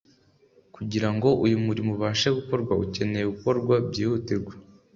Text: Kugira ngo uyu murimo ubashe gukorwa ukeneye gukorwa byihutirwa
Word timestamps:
Kugira 0.75 1.09
ngo 1.15 1.29
uyu 1.45 1.57
murimo 1.65 1.91
ubashe 1.97 2.27
gukorwa 2.37 2.73
ukeneye 2.85 3.25
gukorwa 3.33 3.75
byihutirwa 3.87 4.53